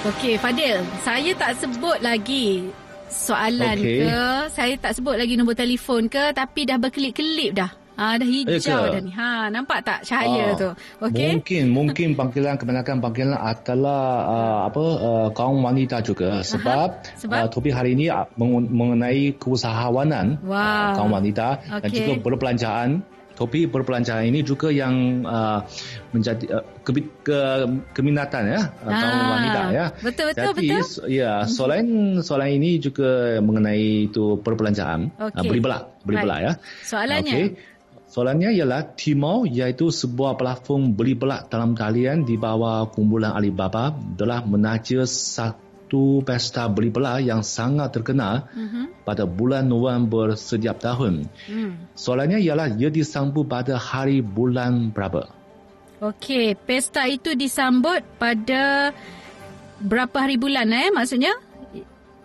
[0.00, 2.72] Okey, Fadil, saya tak sebut lagi
[3.06, 4.08] soalan okay.
[4.08, 7.79] ke, saya tak sebut lagi nombor telefon ke, tapi dah berkelip-kelip dah.
[8.00, 8.56] Ah dah hijau
[8.88, 8.92] Eka.
[8.96, 9.12] dah ni.
[9.12, 10.70] Ha nampak tak cahaya ah, tu?
[11.04, 11.36] Okey.
[11.36, 17.44] Mungkin mungkin panggilan kebanyakan panggilan adalah uh, apa uh, kaum wanita juga sebab, sebab?
[17.44, 18.08] Uh, topik hari ini
[18.72, 20.56] mengenai keusahawanan wow.
[20.56, 21.80] uh, kaum wanita okay.
[21.84, 23.04] dan juga perbelanjaan
[23.40, 25.64] topik perbelanjaan ini juga yang uh,
[26.12, 26.92] menjadi uh, ke,
[27.24, 27.38] ke,
[27.96, 29.86] keminatan ya ah, kaum wanita ya.
[30.04, 31.08] Betul betul Jadi, betul.
[31.08, 35.40] ya soalan soalan ini juga mengenai itu perbelanjaan okay.
[35.40, 36.52] uh, beli belak beli belak ya.
[36.84, 37.32] Soalannya.
[37.32, 37.69] Okay.
[38.10, 44.42] Soalannya ialah Tmall iaitu sebuah platform beli belak dalam talian di bawah kumpulan Alibaba telah
[44.42, 48.90] menaja satu pesta beli belak yang sangat terkenal uh-huh.
[49.06, 51.30] pada bulan November setiap tahun.
[51.46, 51.70] Uh.
[51.94, 55.30] Soalannya ialah ia disambut pada hari bulan berapa?
[56.02, 58.90] Okey, pesta itu disambut pada
[59.78, 61.30] berapa hari bulan eh maksudnya?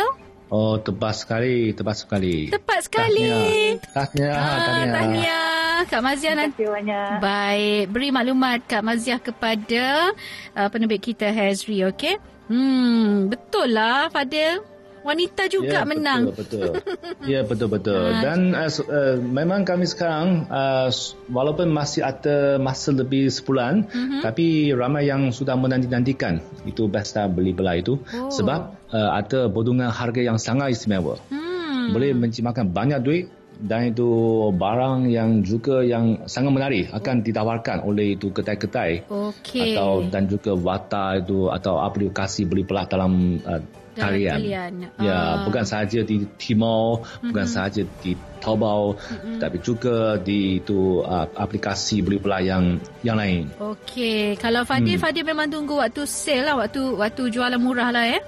[0.47, 2.47] Oh, tepat sekali, tepat sekali.
[2.47, 3.75] Tepat sekali.
[3.85, 4.93] Tahniah, Ah, tahniah.
[4.93, 5.45] tahniah.
[5.85, 6.55] Kak Mazia Terima nanti.
[6.55, 7.09] kasih banyak.
[7.19, 10.15] Baik, beri maklumat Kak Maziah kepada
[10.55, 12.15] uh, penerbit kita Hazri, okey?
[12.47, 14.63] Hmm, betul lah Fadil.
[15.07, 16.35] Wanita juga ya, menang.
[16.35, 16.83] Betul, betul.
[17.31, 18.03] ya, betul, betul.
[18.11, 20.91] Ah, Dan uh, uh, memang kami sekarang, uh,
[21.31, 24.19] walaupun masih ada masa lebih sebulan, Mhm.
[24.19, 28.03] tapi ramai yang sudah menanti-nantikan itu pesta beli belah itu.
[28.11, 28.27] Oh.
[28.27, 31.15] Sebab uh, ada bodongan harga yang sangat istimewa.
[31.31, 31.95] Hmm.
[31.95, 33.25] Boleh mencimakan banyak duit
[33.57, 34.05] dan itu
[34.53, 39.73] barang yang juga yang sangat menarik akan ditawarkan oleh itu kedai-kedai Okey.
[39.73, 43.61] atau dan juga wata itu atau aplikasi beli belah dalam uh,
[43.99, 44.37] Talian.
[44.37, 44.71] talian.
[44.97, 45.33] Ya, Ah.
[45.43, 48.93] bukan sahaja di Tmall, bukan sahaja di Taobao,
[49.37, 53.49] tapi juga di itu uh, aplikasi beli belah yang yang lain.
[53.57, 55.01] Okey, kalau Fadil, Hmm.
[55.01, 58.21] Fadil memang tunggu waktu sale lah, waktu waktu jualan murah lah eh.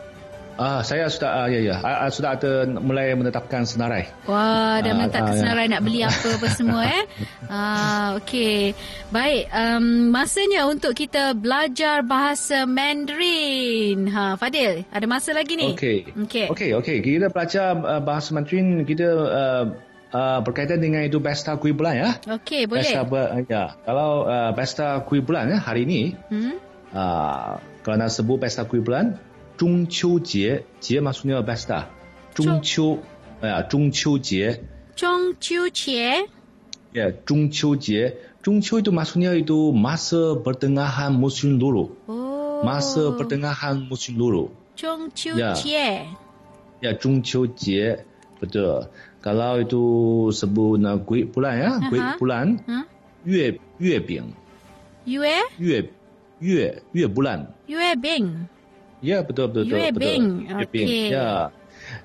[0.59, 4.11] Ah, saya sudah uh, ya ya, uh, uh, sudah ada mulai menetapkan senarai.
[4.27, 5.39] Wah, dah Ah, mentak ah, ke ya.
[5.39, 7.03] senarai nak beli apa apa semua eh.
[7.47, 8.75] Ah, okey.
[9.07, 14.11] Baik, um, masanya untuk kita belajar bahasa Mandarin.
[14.11, 15.71] Ha, Fadil, ada masa lagi ni?
[15.71, 16.11] Okey.
[16.27, 16.45] Okey.
[16.51, 16.97] Okey, okey.
[16.99, 19.63] Kita belajar uh, bahasa Mandarin kita uh,
[20.11, 22.09] uh, berkaitan dengan itu pesta kuih bulan ya.
[22.35, 22.83] Okey, boleh.
[22.83, 23.79] Pesta ber, ya.
[23.87, 26.59] Kalau uh, pesta kuih bulan ya hari ini Hmm?
[26.91, 29.15] uh, kalau nak sebut pesta kuih bulan,
[29.58, 31.86] 中秋节，节 maksudnya pesta.
[32.34, 32.98] 中秋，
[33.40, 34.60] ya, 中秋节，
[34.96, 36.26] 中秋节。
[36.92, 41.94] ya, 中秋节，中秋itu maksudnya itu masa pertengahan musim luru.
[42.06, 42.62] Oh.
[42.66, 44.50] Masa pertengahan musim luru.
[44.74, 45.54] 中秋 Ya.
[45.54, 46.06] 节。
[46.82, 48.04] Ya, 中秋节
[48.40, 48.90] betul.
[49.22, 52.18] Kalau itu sebut nak kuih bulan ya, kuih Aha.
[52.20, 52.84] bulan, 嗯，
[53.24, 54.34] 月月饼，
[55.06, 55.88] 月月
[56.40, 57.46] 月月 bulan.
[57.66, 58.48] 月饼。
[58.99, 59.77] Ya betul betul betul.
[59.79, 60.01] Yue betul.
[60.03, 60.25] Bing.
[60.45, 60.87] Yue Bing.
[60.89, 61.05] Okey.
[61.13, 61.31] Ya.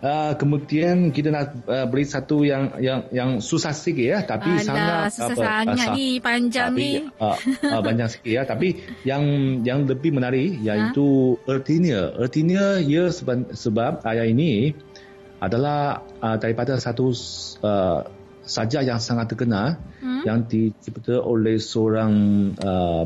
[0.00, 4.64] Uh, kemudian kita nak uh, beri satu yang yang yang susah sikit ya, tapi Alah,
[4.64, 5.92] sangat susah sangat basah.
[5.92, 7.20] ni, panjang tapi, ni.
[7.20, 7.36] Uh,
[7.68, 9.24] uh, panjang sikit ya, tapi yang
[9.60, 11.52] yang lebih menarik iaitu Ha?
[11.52, 12.00] ertinya.
[12.16, 14.72] Ertinya ia sebab, sebab ayat ini
[15.36, 17.12] adalah uh, daripada satu
[17.60, 18.08] uh,
[18.40, 20.20] saja yang sangat terkenal Hmm?
[20.24, 22.12] yang dicipta oleh seorang
[22.60, 23.04] uh,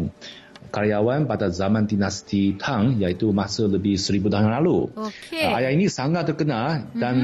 [0.69, 4.93] karyawan pada zaman dinasti Tang iaitu masa lebih seribu tahun lalu.
[4.95, 5.43] Okey.
[5.43, 7.17] Uh, ayat ini sangat terkenal dan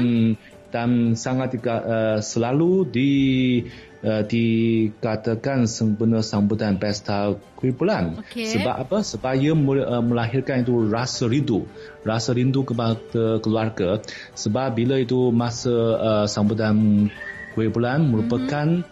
[0.73, 3.11] dan sangat uh, selalu di
[4.03, 8.19] uh, dikatakan sempena sambutan pesta kuih bulan.
[8.19, 8.51] Okey.
[8.51, 8.99] Sebab apa?
[8.99, 11.63] Sebab ia uh, melahirkan itu rasa rindu,
[12.03, 14.03] rasa rindu kepada keluarga.
[14.35, 17.07] Sebab bila itu masa uh, sambutan
[17.55, 18.83] kuih bulan merupakan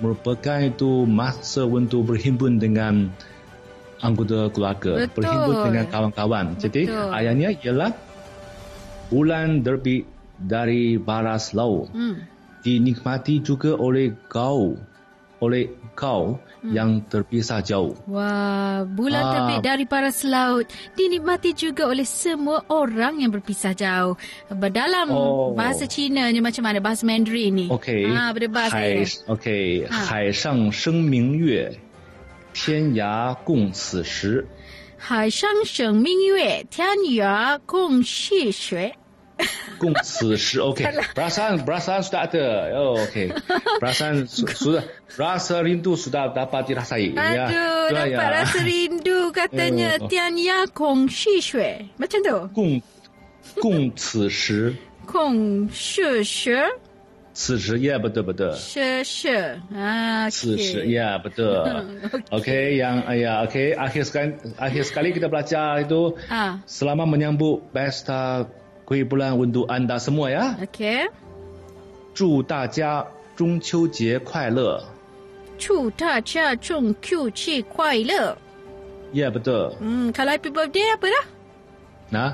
[0.00, 3.12] merupakan itu masa untuk berhimpun dengan
[3.99, 5.13] anggota keluarga, Betul.
[5.17, 6.45] berhimpun dengan kawan-kawan.
[6.57, 7.09] Jadi Betul.
[7.11, 7.91] ayatnya ialah
[9.07, 10.03] bulan terbit
[10.35, 12.25] dari baras laut Hmm.
[12.59, 14.73] dinikmati juga oleh kau
[15.35, 17.93] oleh kau yang terpisah jauh.
[18.09, 19.31] Wah, bulan Ah.
[19.37, 20.65] terbit dari paras laut
[20.97, 24.17] dinikmati juga oleh semua orang yang berpisah jauh.
[24.49, 25.53] Dalam Oh.
[25.53, 26.81] bahasa Cina ni macam mana?
[26.81, 27.65] Bahasa Mandarin ni.
[27.69, 29.29] OK， Ah, berdebas 海 saya.
[29.29, 29.47] OK，
[29.85, 31.69] 啊海上生明月，
[32.62, 34.46] 天涯共此时，
[34.98, 38.94] 海上生明月，天涯共细水。
[39.78, 40.84] 共此时，OK。
[41.14, 43.32] 不拉山，不拉山，苏达的，OK。
[43.78, 44.84] 不拉山，苏达，
[45.16, 47.48] 不拉山，印度苏达达帕提拉赛伊呀，
[47.88, 48.20] 对呀。
[48.20, 52.46] 不拉山，印度，跟得你天涯共细水，没听到。
[52.48, 52.82] 共，
[53.54, 54.76] 共此时。
[55.06, 56.62] 共细水。
[57.39, 59.35] 此时 ya betul betul shi shi.
[59.75, 60.95] Ah, 此时 okey.
[60.95, 61.83] ya betul
[62.31, 62.47] OK
[62.79, 68.47] yang ya OK akhir sekali akhir sekali kita belajar itu Ah, selama menyambut pesta
[68.87, 71.11] kuih bulan untuk anda semua ya okey.
[72.15, 73.03] 祝大家
[73.35, 74.79] 中秋节快乐
[75.59, 78.35] 祝大家中秋节快乐。
[79.11, 81.25] ya betul Hmm, kalau happy birthday apa dah?
[82.11, 82.31] Nah.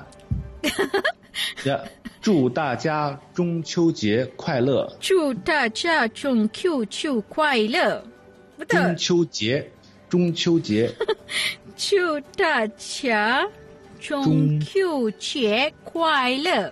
[1.65, 1.85] ya,
[2.25, 4.87] 祝大家中秋节快乐。
[4.99, 8.03] 祝大家中秋节快乐。
[8.67, 8.95] 中 Betul.
[8.95, 9.71] 秋节，
[10.07, 10.91] 中秋节，
[11.75, 13.41] 祝大家
[13.99, 16.71] 中秋节快乐。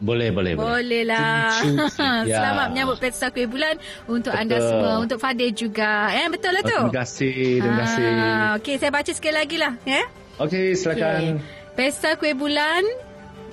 [0.00, 1.60] boleh boleh Boleh lah.
[1.60, 2.32] Jom cuti.
[2.32, 2.40] Ya.
[2.40, 3.76] Selamat menyambut pesta kuih bulan
[4.08, 4.68] untuk anda Betul.
[4.72, 6.08] semua, untuk Fadil juga.
[6.08, 6.78] Eh, betul lah Oh, tu?
[6.88, 8.08] terima kasih, terima kasih.
[8.08, 9.76] Ah, Okey, saya baca sekali lagi lah.
[9.84, 10.04] Eh?
[10.40, 11.20] Okey, silakan.
[11.20, 11.28] Okey.
[11.76, 12.80] Pesta kuih bulan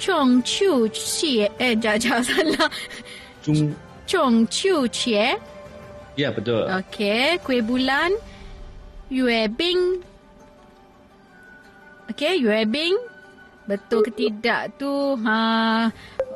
[0.02, 2.70] Chong Chu Xie Eh, jangan, jangan salah
[3.46, 3.70] 中
[4.10, 5.38] Chong Chu Xie
[6.12, 6.68] Ya, betul.
[6.68, 8.12] Okey, kuih bulan
[9.08, 10.04] Yue Bing.
[12.12, 12.92] Okey, Yue Bing.
[13.64, 15.16] Betul ke tidak tu?
[15.24, 15.88] Ha.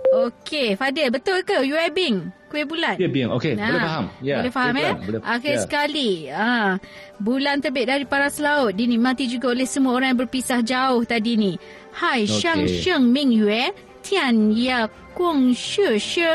[0.09, 2.31] Okey, Fadil, betul ke Yue Bing?
[2.47, 2.95] Kuih bulan.
[2.95, 3.27] Ya, Bing.
[3.29, 4.05] Okey, Ha, boleh faham.
[4.21, 4.95] Ya, boleh faham boleh eh?
[5.03, 5.61] boleh- Akhir ya.
[5.61, 6.11] sekali.
[6.27, 6.79] Ha,
[7.19, 11.53] bulan terbit dari paras laut dinikmati juga oleh semua orang yang berpisah jauh tadi ni.
[11.93, 12.31] Hai, Okey.
[12.31, 16.29] Shang Sheng Ming Yue, Tian Ya Guang She She.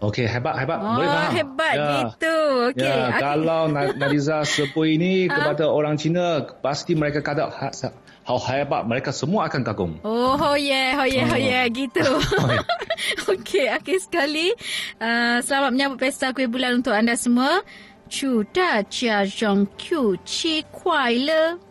[0.00, 0.78] Okey, hebat, hebat.
[0.78, 1.30] Oh, boleh faham.
[1.32, 1.88] hebat Ya.
[2.02, 2.36] gitu.
[2.68, 2.82] Okey.
[2.82, 7.94] Ya, Akhir- kalau Na- Nadiza sebut ini kepada orang Cina, pasti mereka kata, "Ha, sa-
[8.27, 9.91] how hebat, mereka semua akan kagum.
[10.05, 11.39] Oh, oh yeah, oh yeah, oh Oh.
[11.39, 12.03] yeah, gitu.
[12.05, 12.63] Oh, ya.
[13.31, 14.53] Okey, akhir sekali.
[14.99, 17.63] Uh, selamat menyambut pesta kuih bulan untuk anda semua.
[18.09, 21.62] 祝大家中秋节快乐。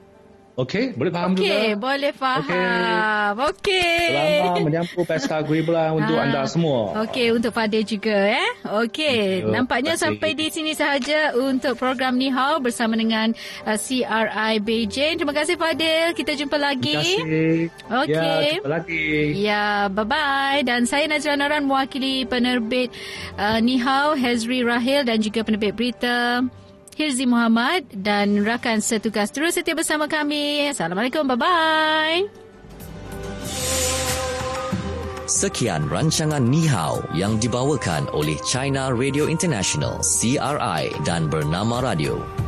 [0.54, 1.82] Okey, boleh faham Okey, juga.
[1.82, 3.34] boleh faham.
[3.50, 4.06] Okey.
[4.38, 6.94] Selamat menyambut pesta bulan untuk Ah, anda semua.
[7.02, 8.50] Okey, untuk Fadil juga eh.
[8.62, 13.34] Okey, nampaknya terima sampai di sini sahaja untuk program Ni Hao bersama dengan
[13.66, 15.18] uh, CRI Beijing.
[15.18, 16.14] Terima kasih Fadil.
[16.14, 17.02] Kita jumpa lagi.
[17.02, 17.58] Terima kasih.
[18.06, 18.14] Okey.
[18.14, 19.06] Ya, jumpa lagi.
[19.34, 20.62] Ya, bye-bye.
[20.70, 22.94] Dan saya Nazira Noran mewakili penerbit
[23.42, 26.46] uh, Nihau, Hezri Rahil dan juga penerbit berita
[26.94, 30.70] Hirzi Muhammad dan rakan setugas terus setia bersama kami.
[30.70, 31.26] Assalamualaikum.
[31.26, 32.44] Bye-bye.
[35.24, 42.43] Sekian rancangan Ni Hao yang dibawakan oleh China Radio International CRI dan Bernama Radio.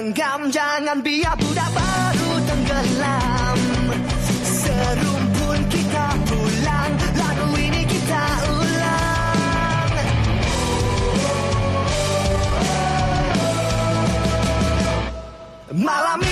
[0.00, 3.58] genggam Jangan biar budak baru tenggelam.
[4.40, 9.92] Serumpun kita pulang Lagu ini kita ulang.
[15.76, 16.29] Malam ini